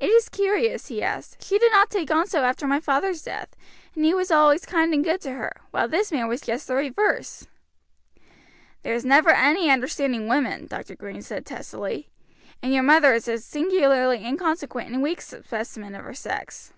[0.00, 3.54] "It is curious," he said, "she did not take on so after my father's death,
[3.94, 6.74] and he was always kind and good to her, while this man was just the
[6.74, 7.46] reverse."
[8.82, 10.96] "There's never any understanding women," Dr.
[10.96, 12.08] Green said testily,
[12.60, 16.72] "and your mother is a singularly inconsequent and weak specimen of her sex.